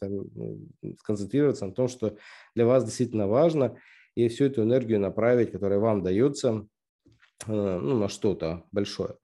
сконцентрироваться 0.99 1.67
на 1.67 1.73
том, 1.73 1.89
что 1.89 2.17
для 2.55 2.67
вас 2.67 2.85
действительно 2.85 3.27
важно. 3.27 3.77
и 4.15 4.29
всю 4.29 4.45
эту 4.45 4.62
энергию 4.62 5.01
направить, 5.01 5.53
которая 5.53 5.79
вам 5.79 6.03
дается, 6.03 6.67
ну, 7.47 7.99
на 7.99 8.09
что-то 8.09 8.65
большое. 8.73 9.17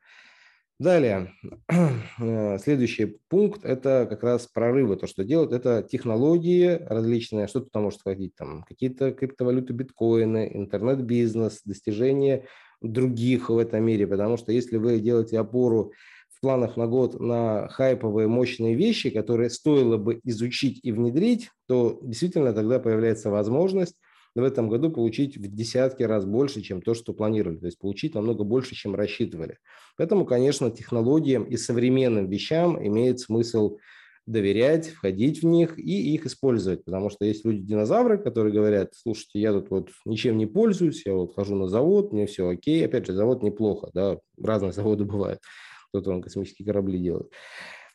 Далее, 0.78 1.32
э, 2.20 2.58
следующий 2.58 3.18
пункт– 3.28 3.62
это 3.64 4.06
как 4.08 4.22
раз 4.22 4.46
прорывы. 4.46 4.96
То, 4.96 5.08
что 5.08 5.24
делают, 5.24 5.52
это 5.52 5.82
технологии 5.82 6.68
различные, 6.68 7.48
что 7.48 7.60
туда 7.60 7.80
может 7.80 8.00
входить, 8.00 8.36
там 8.36 8.62
какие-то 8.62 9.10
криптовалюты, 9.10 9.72
биткоины, 9.72 10.48
интернет-бизнес, 10.54 11.62
достижения 11.64 12.46
других 12.80 13.50
в 13.50 13.58
этом 13.58 13.82
мире. 13.82 14.06
Потому 14.06 14.36
что 14.36 14.52
если 14.52 14.76
вы 14.76 15.00
делаете 15.00 15.40
опору 15.40 15.92
в 16.28 16.40
планах 16.40 16.76
на 16.76 16.86
год 16.86 17.18
на 17.18 17.66
хайповые 17.66 18.28
мощные 18.28 18.76
вещи, 18.76 19.10
которые 19.10 19.50
стоило 19.50 19.96
бы 19.96 20.20
изучить 20.22 20.78
и 20.84 20.92
внедрить, 20.92 21.50
то 21.66 21.98
действительно 22.02 22.52
тогда 22.52 22.78
появляется 22.78 23.30
возможность 23.30 23.96
в 24.40 24.44
этом 24.44 24.68
году 24.68 24.90
получить 24.90 25.36
в 25.36 25.46
десятки 25.54 26.02
раз 26.02 26.24
больше, 26.24 26.60
чем 26.62 26.82
то, 26.82 26.94
что 26.94 27.12
планировали. 27.12 27.58
То 27.58 27.66
есть 27.66 27.78
получить 27.78 28.14
намного 28.14 28.44
больше, 28.44 28.74
чем 28.74 28.94
рассчитывали. 28.94 29.58
Поэтому, 29.96 30.24
конечно, 30.24 30.70
технологиям 30.70 31.44
и 31.44 31.56
современным 31.56 32.28
вещам 32.28 32.84
имеет 32.86 33.20
смысл 33.20 33.78
доверять, 34.26 34.88
входить 34.88 35.42
в 35.42 35.46
них 35.46 35.78
и 35.78 36.14
их 36.14 36.26
использовать. 36.26 36.84
Потому 36.84 37.10
что 37.10 37.24
есть 37.24 37.44
люди-динозавры, 37.44 38.18
которые 38.18 38.52
говорят, 38.52 38.92
слушайте, 38.94 39.40
я 39.40 39.52
тут 39.52 39.70
вот 39.70 39.90
ничем 40.04 40.36
не 40.36 40.46
пользуюсь, 40.46 41.04
я 41.06 41.14
вот 41.14 41.34
хожу 41.34 41.54
на 41.56 41.66
завод, 41.66 42.12
мне 42.12 42.26
все 42.26 42.48
окей. 42.48 42.84
Опять 42.84 43.06
же, 43.06 43.14
завод 43.14 43.42
неплохо, 43.42 43.90
да, 43.94 44.18
разные 44.40 44.72
заводы 44.74 45.04
бывают. 45.04 45.40
Кто-то 45.88 46.10
он 46.10 46.22
космические 46.22 46.66
корабли 46.66 46.98
делает. 46.98 47.30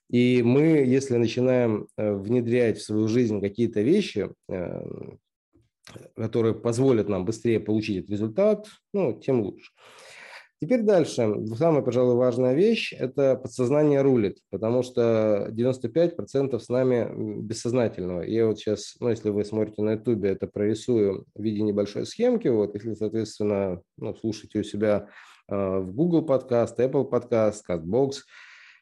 И 0.09 0.41
мы, 0.43 0.61
если 0.85 1.17
начинаем 1.17 1.87
э, 1.97 2.13
внедрять 2.13 2.77
в 2.77 2.83
свою 2.83 3.07
жизнь 3.07 3.39
какие-то 3.39 3.81
вещи, 3.81 4.29
э, 4.49 4.83
которые 6.15 6.55
позволят 6.55 7.09
нам 7.09 7.25
быстрее 7.25 7.59
получить 7.59 7.97
этот 7.97 8.11
результат, 8.11 8.67
ну, 8.93 9.19
тем 9.19 9.41
лучше. 9.41 9.71
Теперь 10.61 10.81
дальше. 10.83 11.35
Самая, 11.57 11.81
пожалуй, 11.81 12.15
важная 12.15 12.53
вещь– 12.53 12.93
это 12.97 13.35
подсознание 13.35 14.01
рулит, 14.01 14.37
потому 14.49 14.81
что 14.81 15.49
95% 15.51 16.57
с 16.57 16.69
нами 16.69 17.41
бессознательного. 17.41 18.21
Я 18.21 18.47
вот 18.47 18.59
сейчас, 18.59 18.95
ну, 19.01 19.09
если 19.09 19.29
вы 19.29 19.43
смотрите 19.43 19.81
на 19.81 19.95
YouTube, 19.95 20.23
это 20.23 20.47
прорисую 20.47 21.25
в 21.35 21.43
виде 21.43 21.61
небольшой 21.61 22.05
схемки. 22.05 22.47
Вот, 22.47 22.75
если, 22.75 22.93
соответственно, 22.93 23.81
ну, 23.97 24.15
слушаете 24.15 24.59
у 24.59 24.63
себя 24.63 25.09
э, 25.49 25.79
в 25.79 25.91
Google 25.93 26.21
подкаст, 26.21 26.79
Apple 26.79 27.05
подкаст, 27.05 27.69
CastBox– 27.69 28.11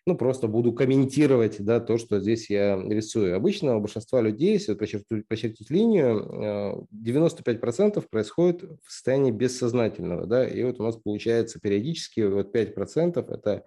ну, 0.08 0.17
просто 0.17 0.48
буду 0.48 0.74
комментировать, 0.74 1.63
да, 1.63 1.79
то, 1.79 1.98
что 1.98 2.20
здесь 2.20 2.50
я 2.50 2.75
рисую. 2.75 3.36
Обычно 3.36 3.77
у 3.77 3.81
большинства 3.81 4.20
людей, 4.22 4.53
если 4.53 4.74
прочертить, 4.74 5.27
прочертить 5.27 5.70
линию, 5.70 6.88
95% 6.91 8.00
э, 8.00 8.01
происходит 8.10 8.63
в 8.63 8.91
состоянии 8.91 9.31
бессознательного, 9.31 10.25
да, 10.25 10.48
и 10.48 10.63
вот 10.63 10.79
у 10.79 10.84
нас 10.84 10.98
получается 10.98 11.60
периодически 11.60 12.22
вот 12.22 12.55
5% 12.55 13.31
это 13.31 13.63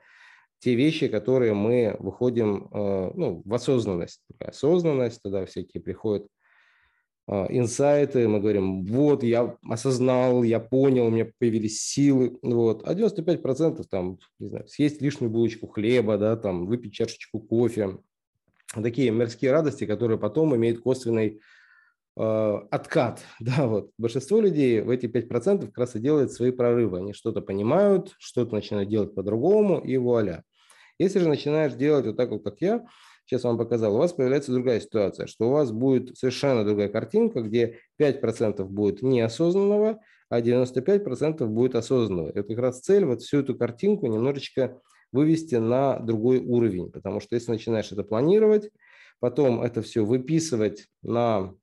те 0.59 0.75
вещи, 0.75 1.09
которые 1.09 1.55
мы 1.55 1.95
выходим 2.01 2.69
э, 2.73 3.11
ну, 3.15 3.43
в 3.45 3.55
осознанность. 3.55 4.21
Осознанность, 4.41 5.21
тогда 5.23 5.45
всякие 5.47 5.83
приходят 5.83 6.27
инсайты, 7.27 8.29
мы 8.29 8.41
говорим, 8.41 8.85
вот, 8.85 9.23
я 9.23 9.57
осознал, 9.69 10.43
я 10.43 10.61
понял, 10.61 11.07
у 11.07 11.11
меня 11.11 11.31
появились 11.39 11.81
силы, 11.81 12.39
вот, 12.43 12.87
а 12.87 12.95
95% 12.95 13.85
там, 13.89 14.19
не 14.39 14.49
знаю, 14.49 14.69
съесть 14.69 15.01
лишнюю 15.01 15.31
булочку 15.31 15.67
хлеба, 15.67 16.19
да, 16.19 16.37
там, 16.37 16.67
выпить 16.67 16.93
чашечку 16.93 17.41
кофе, 17.41 17.99
такие 18.75 19.11
мирские 19.11 19.53
радости, 19.53 19.87
которые 19.87 20.19
потом 20.19 20.55
имеют 20.55 20.81
косвенный 20.81 21.41
э, 22.17 22.59
откат, 22.71 23.23
да, 23.41 23.67
вот. 23.67 23.91
Большинство 23.97 24.41
людей 24.41 24.83
в 24.83 24.91
эти 24.91 25.07
5% 25.07 25.67
как 25.67 25.79
раз 25.79 25.97
и 25.97 26.01
делают 26.01 26.33
свои 26.33 26.51
прорывы, 26.51 26.99
они 26.99 27.15
что-то 27.15 27.41
понимают, 27.41 28.15
что-то 28.19 28.55
начинают 28.55 28.91
делать 28.91 29.15
по-другому, 29.15 29.81
и 29.81 29.97
вуаля. 29.97 30.45
Если 30.99 31.19
же 31.19 31.29
начинаешь 31.29 31.73
делать 31.73 32.07
вот 32.07 32.17
так 32.17 32.31
вот, 32.31 32.45
как 32.45 32.61
я, 32.61 32.85
сейчас 33.27 33.45
вам 33.45 33.59
показал, 33.59 33.95
у 33.95 33.99
вас 33.99 34.13
появляется 34.13 34.53
другая 34.53 34.81
ситуация, 34.81 35.27
что 35.27 35.49
у 35.49 35.53
вас 35.53 35.73
будет 35.73 36.17
совершенно 36.17 36.65
другая 36.65 36.89
картинка, 36.89 37.41
где 37.41 37.79
5% 38.01 38.65
будет 38.65 39.03
неосознанного, 39.03 40.01
а 40.29 40.41
95% 40.41 41.47
будет 41.47 41.75
осознанного. 41.75 42.31
Это 42.31 42.43
как 42.45 42.59
раз 42.59 42.81
цель 42.81 43.05
вот 43.05 43.23
всю 43.23 43.39
эту 43.39 43.55
картинку 43.55 44.07
немножечко 44.07 44.81
вывести 45.13 45.57
на 45.57 46.01
другой 46.01 46.39
уровень, 46.39 46.91
потому 46.91 47.21
что 47.21 47.35
если 47.37 47.53
начинаешь 47.53 47.93
это 47.93 48.03
планировать, 48.03 48.71
потом 49.21 49.63
это 49.63 49.81
все 49.81 50.05
выписывать 50.05 50.87
на 51.03 51.55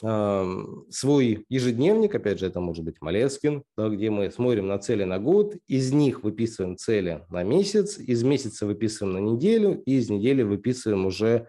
свой 0.00 1.46
ежедневник, 1.48 2.14
опять 2.14 2.38
же, 2.38 2.46
это 2.46 2.60
может 2.60 2.84
быть 2.84 3.00
Малескин, 3.00 3.62
да, 3.76 3.88
где 3.88 4.10
мы 4.10 4.30
смотрим 4.30 4.66
на 4.66 4.78
цели 4.78 5.04
на 5.04 5.18
год, 5.18 5.56
из 5.68 5.92
них 5.92 6.22
выписываем 6.22 6.76
цели 6.76 7.24
на 7.30 7.42
месяц, 7.42 7.98
из 7.98 8.22
месяца 8.22 8.66
выписываем 8.66 9.14
на 9.14 9.18
неделю, 9.18 9.82
и 9.86 9.94
из 9.94 10.10
недели 10.10 10.42
выписываем 10.42 11.06
уже 11.06 11.48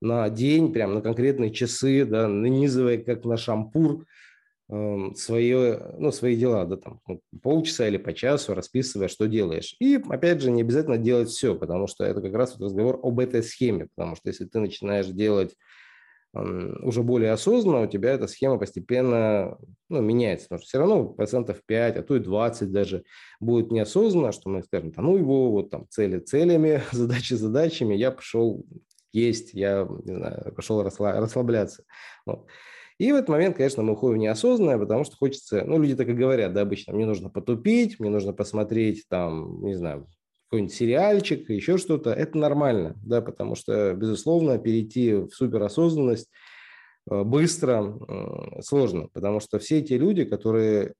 на 0.00 0.28
день, 0.30 0.72
прям 0.72 0.94
на 0.94 1.02
конкретные 1.02 1.52
часы, 1.52 2.06
да, 2.06 2.28
нанизывая 2.28 2.98
как 2.98 3.24
на 3.24 3.36
шампур 3.36 4.06
э, 4.70 5.10
свои, 5.14 5.76
ну, 5.98 6.12
свои 6.12 6.36
дела, 6.36 6.64
да, 6.64 6.76
там, 6.76 7.00
ну, 7.06 7.20
полчаса 7.42 7.88
или 7.88 7.98
по 7.98 8.14
часу, 8.14 8.54
расписывая, 8.54 9.08
что 9.08 9.26
делаешь. 9.26 9.76
И, 9.80 10.00
опять 10.08 10.40
же, 10.40 10.50
не 10.50 10.62
обязательно 10.62 10.98
делать 10.98 11.28
все, 11.28 11.54
потому 11.54 11.86
что 11.88 12.04
это 12.04 12.22
как 12.22 12.34
раз 12.34 12.56
вот 12.56 12.64
разговор 12.64 13.00
об 13.02 13.20
этой 13.20 13.42
схеме, 13.42 13.88
потому 13.94 14.16
что 14.16 14.28
если 14.28 14.46
ты 14.46 14.60
начинаешь 14.60 15.08
делать 15.08 15.54
уже 16.82 17.02
более 17.02 17.32
осознанно, 17.32 17.82
у 17.82 17.86
тебя 17.86 18.12
эта 18.12 18.26
схема 18.26 18.58
постепенно 18.58 19.58
ну, 19.88 20.00
меняется. 20.00 20.46
Потому 20.46 20.58
что 20.60 20.68
все 20.68 20.78
равно 20.78 21.04
процентов 21.06 21.62
5, 21.66 21.96
а 21.96 22.02
то 22.02 22.16
и 22.16 22.20
20 22.20 22.70
даже 22.72 23.04
будет 23.40 23.70
неосознанно, 23.70 24.32
что 24.32 24.48
мы 24.50 24.62
скажем, 24.62 24.92
да 24.92 25.02
ну 25.02 25.16
его, 25.16 25.50
вот 25.50 25.70
там 25.70 25.86
цели 25.88 26.18
целями, 26.18 26.82
задачи 26.92 27.34
задачами, 27.34 27.94
я 27.94 28.10
пошел 28.10 28.64
есть, 29.12 29.54
я 29.54 29.88
не 30.04 30.14
знаю, 30.14 30.52
пошел 30.54 30.82
расслабляться. 30.82 31.84
Вот. 32.26 32.46
И 32.98 33.12
в 33.12 33.14
этот 33.14 33.28
момент, 33.28 33.56
конечно, 33.56 33.82
мы 33.82 33.92
уходим 33.92 34.16
в 34.16 34.20
неосознанное, 34.20 34.78
потому 34.78 35.04
что 35.04 35.16
хочется, 35.16 35.64
ну, 35.66 35.78
люди 35.78 35.94
так 35.94 36.08
и 36.08 36.14
говорят, 36.14 36.54
да, 36.54 36.62
обычно, 36.62 36.94
мне 36.94 37.04
нужно 37.04 37.28
потупить, 37.28 38.00
мне 38.00 38.08
нужно 38.08 38.32
посмотреть 38.32 39.04
там, 39.08 39.62
не 39.62 39.74
знаю, 39.74 40.06
какой-нибудь 40.46 40.74
сериальчик, 40.74 41.48
еще 41.50 41.78
что-то, 41.78 42.12
это 42.12 42.38
нормально, 42.38 42.96
да, 43.04 43.20
потому 43.20 43.54
что, 43.54 43.94
безусловно, 43.94 44.58
перейти 44.58 45.14
в 45.14 45.30
суперосознанность 45.30 46.30
э, 47.10 47.22
быстро 47.22 47.98
сложно, 48.62 49.08
потому 49.12 49.40
что 49.40 49.58
все 49.58 49.78
эти 49.78 49.94
люди, 49.94 50.24
которые 50.24 50.94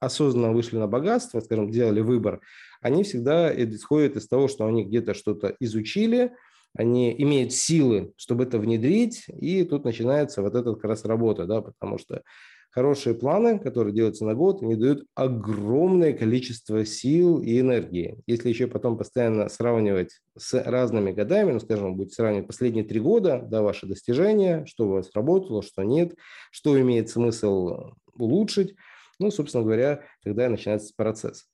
осознанно 0.00 0.52
вышли 0.52 0.78
на 0.78 0.86
богатство, 0.86 1.40
скажем, 1.40 1.70
делали 1.70 2.00
выбор, 2.00 2.40
они 2.80 3.04
всегда 3.04 3.52
исходят 3.54 4.16
из 4.16 4.26
того, 4.26 4.48
что 4.48 4.66
они 4.66 4.84
где-то 4.84 5.14
что-то 5.14 5.54
изучили, 5.60 6.32
они 6.74 7.14
имеют 7.20 7.52
силы, 7.52 8.12
чтобы 8.16 8.44
это 8.44 8.58
внедрить, 8.58 9.26
и 9.28 9.64
тут 9.64 9.84
начинается 9.84 10.40
вот 10.42 10.54
эта 10.54 10.72
как 10.74 10.84
раз 10.84 11.04
работа, 11.04 11.46
да, 11.46 11.60
потому 11.60 11.98
что 11.98 12.22
хорошие 12.70 13.14
планы, 13.14 13.58
которые 13.58 13.94
делаются 13.94 14.24
на 14.24 14.34
год, 14.34 14.62
они 14.62 14.76
дают 14.76 15.04
огромное 15.14 16.12
количество 16.12 16.84
сил 16.84 17.42
и 17.42 17.60
энергии. 17.60 18.22
Если 18.26 18.48
еще 18.48 18.66
потом 18.66 18.96
постоянно 18.96 19.48
сравнивать 19.48 20.20
с 20.38 20.54
разными 20.62 21.12
годами, 21.12 21.52
ну, 21.52 21.60
скажем, 21.60 21.96
будете 21.96 22.14
сравнивать 22.14 22.46
последние 22.46 22.84
три 22.84 23.00
года, 23.00 23.42
да, 23.42 23.62
ваши 23.62 23.86
достижения, 23.86 24.64
что 24.66 24.86
у 24.86 24.92
вас 24.92 25.10
работало, 25.14 25.62
что 25.62 25.82
нет, 25.82 26.14
что 26.50 26.80
имеет 26.80 27.10
смысл 27.10 27.92
улучшить, 28.14 28.74
ну, 29.18 29.30
собственно 29.30 29.64
говоря, 29.64 30.04
тогда 30.22 30.48
начинается 30.48 30.94
процесс. 30.96 31.46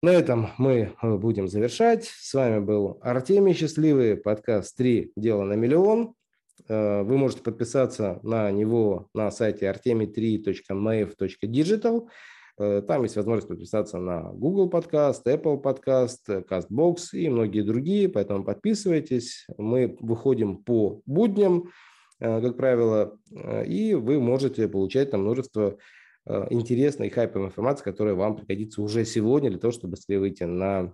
На 0.00 0.10
этом 0.10 0.50
мы 0.58 0.94
э, 1.02 1.16
будем 1.16 1.48
завершать. 1.48 2.04
С 2.04 2.32
вами 2.32 2.60
был 2.60 3.00
Артемий 3.02 3.52
Счастливый, 3.52 4.16
подкаст 4.16 4.76
«Три 4.76 5.10
дела 5.16 5.42
на 5.42 5.54
миллион». 5.54 6.14
Э, 6.68 7.02
вы 7.02 7.16
можете 7.16 7.42
подписаться 7.42 8.20
на 8.22 8.50
него 8.50 9.08
на 9.14 9.30
сайте 9.30 9.64
artemi3.maev.digital. 9.66 12.08
Э, 12.58 12.82
там 12.86 13.04
есть 13.04 13.16
возможность 13.16 13.48
подписаться 13.48 13.96
на 13.98 14.24
Google 14.32 14.68
подкаст, 14.68 15.26
Apple 15.26 15.58
подкаст, 15.58 16.28
CastBox 16.28 16.96
и 17.12 17.28
многие 17.28 17.62
другие, 17.62 18.08
поэтому 18.08 18.44
подписывайтесь. 18.44 19.46
Мы 19.56 19.96
выходим 20.00 20.58
по 20.58 21.00
будням, 21.06 21.70
э, 22.20 22.42
как 22.42 22.56
правило, 22.56 23.18
и 23.66 23.94
вы 23.94 24.20
можете 24.20 24.68
получать 24.68 25.10
там 25.10 25.22
множество 25.22 25.76
интересной 26.50 27.08
хайповой 27.08 27.46
информации, 27.46 27.84
которая 27.84 28.14
вам 28.14 28.36
пригодится 28.36 28.82
уже 28.82 29.06
сегодня 29.06 29.48
для 29.48 29.58
того, 29.58 29.72
чтобы 29.72 29.92
быстрее 29.92 30.18
выйти 30.18 30.42
на 30.42 30.92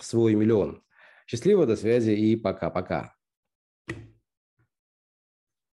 свой 0.00 0.34
миллион. 0.34 0.82
Счастливо, 1.28 1.64
до 1.64 1.76
связи 1.76 2.10
и 2.10 2.34
пока-пока. 2.34 3.17